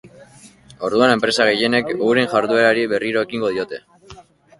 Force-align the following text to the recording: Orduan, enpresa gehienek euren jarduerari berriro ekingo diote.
Orduan, 0.87 1.11
enpresa 1.15 1.45
gehienek 1.49 1.91
euren 1.95 2.31
jarduerari 2.31 2.87
berriro 2.95 3.23
ekingo 3.27 3.53
diote. 3.57 3.81